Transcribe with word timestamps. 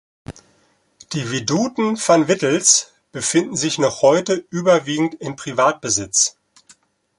Die 1.13 1.25
Veduten 1.29 1.95
van 1.95 2.27
Wittels 2.27 2.91
befinden 3.11 3.55
sich 3.55 3.77
noch 3.77 4.01
heute 4.01 4.43
überwiegend 4.49 5.13
in 5.13 5.35
Privatbesitz. 5.35 6.37